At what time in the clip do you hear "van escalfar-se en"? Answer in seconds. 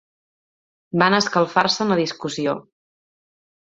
1.03-1.93